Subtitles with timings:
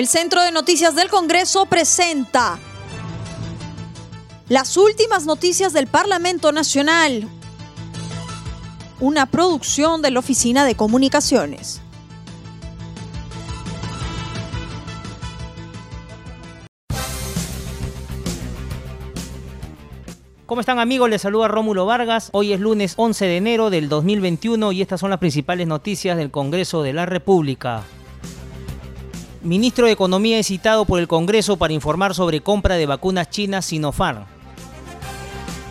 [0.00, 2.58] El Centro de Noticias del Congreso presenta
[4.48, 7.28] las últimas noticias del Parlamento Nacional,
[8.98, 11.82] una producción de la Oficina de Comunicaciones.
[20.46, 21.10] ¿Cómo están amigos?
[21.10, 22.30] Les saluda Rómulo Vargas.
[22.32, 26.30] Hoy es lunes 11 de enero del 2021 y estas son las principales noticias del
[26.30, 27.84] Congreso de la República.
[29.42, 33.64] Ministro de Economía es citado por el Congreso para informar sobre compra de vacunas chinas
[33.64, 34.26] Sinopharm.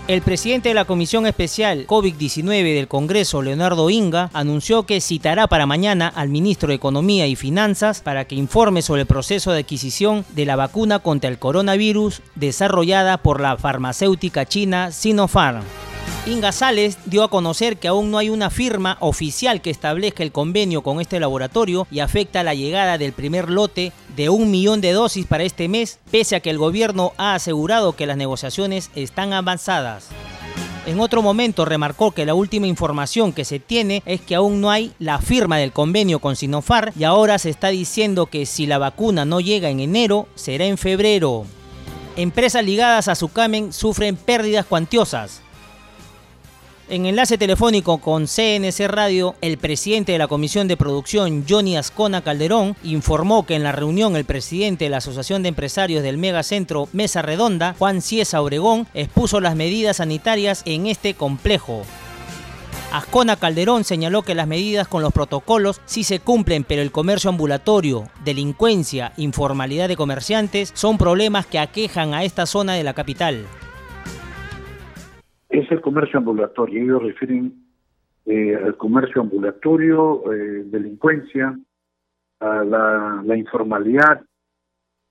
[0.07, 5.67] El presidente de la Comisión Especial COVID-19 del Congreso, Leonardo Inga, anunció que citará para
[5.67, 10.25] mañana al ministro de Economía y Finanzas para que informe sobre el proceso de adquisición
[10.33, 15.61] de la vacuna contra el coronavirus desarrollada por la farmacéutica china Sinopharm.
[16.25, 20.31] Inga Sales dio a conocer que aún no hay una firma oficial que establezca el
[20.31, 24.91] convenio con este laboratorio y afecta la llegada del primer lote de un millón de
[24.91, 29.33] dosis para este mes, pese a que el gobierno ha asegurado que las negociaciones están
[29.33, 30.09] avanzadas.
[30.85, 34.71] En otro momento remarcó que la última información que se tiene es que aún no
[34.71, 38.77] hay la firma del convenio con Sinopharm y ahora se está diciendo que si la
[38.77, 41.45] vacuna no llega en enero, será en febrero.
[42.15, 45.41] Empresas ligadas a Sucamen sufren pérdidas cuantiosas.
[46.91, 52.23] En enlace telefónico con CNC Radio, el presidente de la Comisión de Producción, Johnny Ascona
[52.23, 56.89] Calderón, informó que en la reunión el presidente de la Asociación de Empresarios del Megacentro
[56.91, 61.83] Mesa Redonda, Juan Ciesa Obregón, expuso las medidas sanitarias en este complejo.
[62.91, 67.29] Ascona Calderón señaló que las medidas con los protocolos sí se cumplen, pero el comercio
[67.29, 73.45] ambulatorio, delincuencia, informalidad de comerciantes son problemas que aquejan a esta zona de la capital
[75.59, 76.81] es el comercio ambulatorio.
[76.81, 77.65] Ellos refieren
[78.25, 81.57] eh, al comercio ambulatorio, eh, delincuencia,
[82.39, 84.21] a la, informalidad,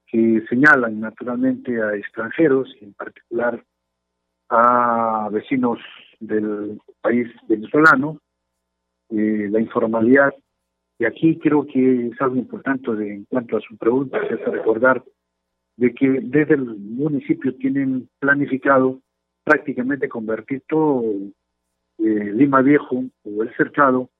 [0.06, 3.62] que señalan naturalmente a extranjeros, en particular
[4.49, 5.78] a vecinos
[6.21, 8.19] del país venezolano,
[9.11, 10.33] eh, la informalidad.
[10.99, 15.05] Y aquí creo que es algo importante de, en cuanto a su pregunta, es recordar
[15.77, 19.01] de que desde el municipio tienen planificado
[19.48, 21.03] prácticamente convertir todo
[21.98, 24.10] Lima Viejo o el cercado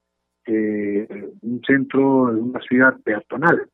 [0.46, 1.06] eh,
[1.42, 3.68] un centro, una ciudad peatonal.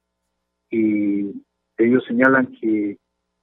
[0.71, 1.43] Y
[1.79, 2.99] ellos señalan que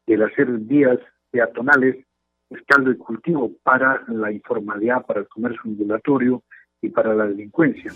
[0.07, 0.99] el hacer vías
[1.31, 2.05] peatonales
[2.49, 6.43] es caldo de cultivo para la informalidad, para el comercio ambulatorio
[6.81, 7.93] y para la delincuencia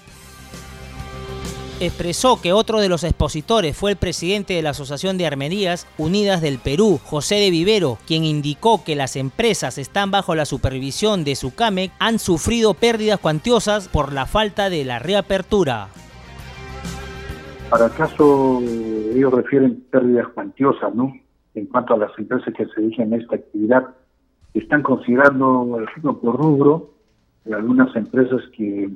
[1.80, 6.42] expresó que otro de los expositores fue el presidente de la Asociación de Armerías Unidas
[6.42, 11.36] del Perú, José de Vivero, quien indicó que las empresas están bajo la supervisión de
[11.36, 15.90] SUCAMEC han sufrido pérdidas cuantiosas por la falta de la reapertura.
[17.70, 21.14] Para el caso, ellos refieren pérdidas cuantiosas, ¿no?
[21.56, 23.84] En cuanto a las empresas que se dedican a esta actividad,
[24.54, 25.78] están considerando,
[26.22, 26.92] por rubro,
[27.52, 28.90] algunas empresas que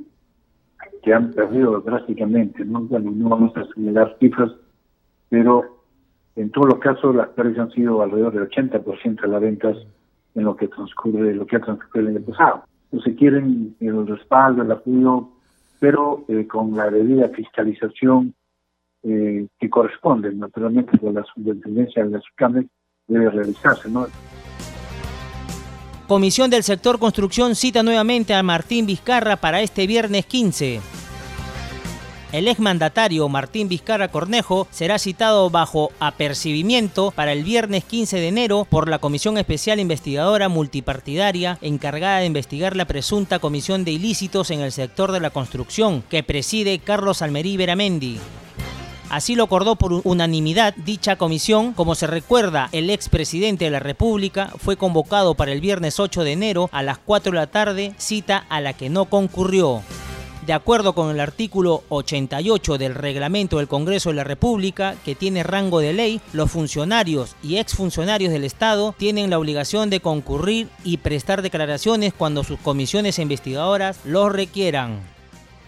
[1.03, 2.81] que han perdido drásticamente, ¿no?
[2.81, 4.51] no vamos a señalar cifras,
[5.29, 5.83] pero
[6.35, 9.77] en todos los casos las pérdidas han sido alrededor del 80% de las ventas
[10.35, 12.63] en lo que transcurre, lo que ha transcurrido el año pasado.
[12.91, 15.29] Entonces quieren el respaldo, el apoyo,
[15.79, 18.33] pero eh, con la debida fiscalización
[19.03, 22.67] eh, que corresponde, naturalmente, con la subdependencia de la SUCAME
[23.07, 24.07] debe realizarse, ¿no?
[26.09, 30.81] Comisión del Sector Construcción cita nuevamente a Martín Vizcarra para este viernes 15.
[32.31, 38.65] El exmandatario Martín Vizcarra Cornejo será citado bajo apercibimiento para el viernes 15 de enero
[38.67, 44.61] por la Comisión Especial Investigadora Multipartidaria encargada de investigar la presunta comisión de ilícitos en
[44.61, 48.17] el sector de la construcción que preside Carlos Almerí Beramendi.
[49.09, 51.73] Así lo acordó por unanimidad dicha comisión.
[51.73, 56.33] Como se recuerda, el expresidente de la República fue convocado para el viernes 8 de
[56.33, 59.81] enero a las 4 de la tarde, cita a la que no concurrió.
[60.45, 65.43] De acuerdo con el artículo 88 del reglamento del Congreso de la República, que tiene
[65.43, 70.97] rango de ley, los funcionarios y exfuncionarios del Estado tienen la obligación de concurrir y
[70.97, 75.18] prestar declaraciones cuando sus comisiones investigadoras los requieran.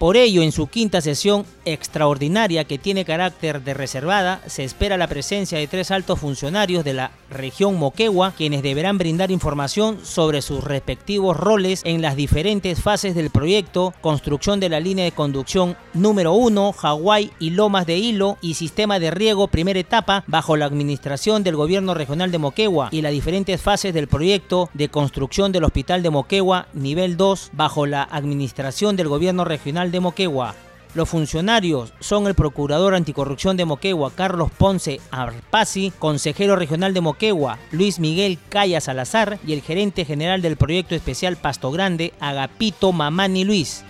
[0.01, 5.05] Por ello, en su quinta sesión extraordinaria que tiene carácter de reservada, se espera la
[5.05, 10.63] presencia de tres altos funcionarios de la región Moquegua, quienes deberán brindar información sobre sus
[10.63, 16.33] respectivos roles en las diferentes fases del proyecto, construcción de la línea de conducción número
[16.33, 21.43] 1, Hawái y Lomas de Hilo y sistema de riego primera etapa bajo la administración
[21.43, 26.01] del gobierno regional de Moquegua y las diferentes fases del proyecto de construcción del hospital
[26.01, 30.55] de Moquegua nivel 2 bajo la administración del gobierno regional de Moquegua.
[30.93, 37.59] Los funcionarios son el procurador anticorrupción de Moquegua, Carlos Ponce Arpasi, consejero regional de Moquegua,
[37.71, 43.45] Luis Miguel Calla Salazar y el gerente general del proyecto especial Pasto Grande, Agapito Mamani
[43.45, 43.85] Luis.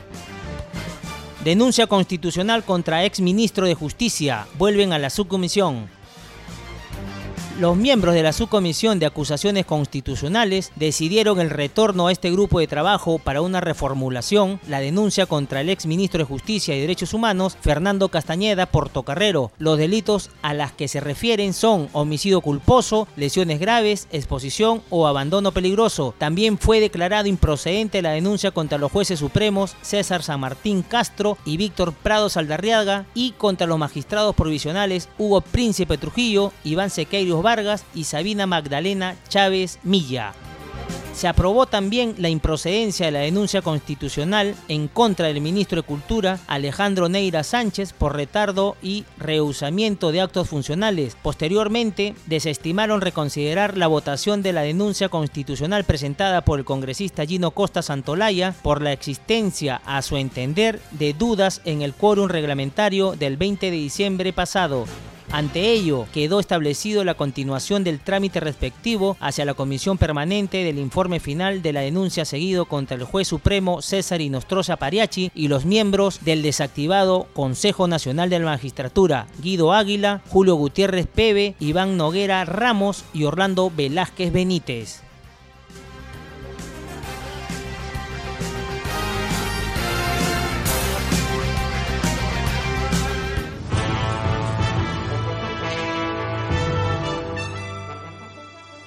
[1.43, 4.45] Denuncia constitucional contra ex ministro de Justicia.
[4.59, 5.89] Vuelven a la subcomisión.
[7.61, 12.65] Los miembros de la subcomisión de acusaciones constitucionales decidieron el retorno a este grupo de
[12.65, 17.55] trabajo para una reformulación, la denuncia contra el ex ministro de Justicia y Derechos Humanos,
[17.61, 19.51] Fernando Castañeda Portocarrero.
[19.59, 25.51] Los delitos a las que se refieren son homicidio culposo, lesiones graves, exposición o abandono
[25.51, 26.15] peligroso.
[26.17, 31.57] También fue declarado improcedente la denuncia contra los jueces supremos César San Martín Castro y
[31.57, 37.43] Víctor Prado Saldarriaga y contra los magistrados provisionales Hugo Príncipe Trujillo, Iván Sequeiros
[37.93, 40.33] Y Sabina Magdalena Chávez Milla.
[41.13, 46.39] Se aprobó también la improcedencia de la denuncia constitucional en contra del ministro de Cultura,
[46.47, 51.17] Alejandro Neira Sánchez, por retardo y rehusamiento de actos funcionales.
[51.21, 57.81] Posteriormente, desestimaron reconsiderar la votación de la denuncia constitucional presentada por el congresista Gino Costa
[57.81, 63.69] Santolaya por la existencia, a su entender, de dudas en el quórum reglamentario del 20
[63.69, 64.85] de diciembre pasado.
[65.33, 71.21] Ante ello, quedó establecido la continuación del trámite respectivo hacia la Comisión Permanente del informe
[71.21, 76.19] final de la denuncia seguido contra el juez supremo César Inostroza Pariachi y los miembros
[76.25, 83.05] del desactivado Consejo Nacional de la Magistratura, Guido Águila, Julio Gutiérrez Pebe, Iván Noguera Ramos
[83.13, 85.10] y Orlando Velázquez Benítez.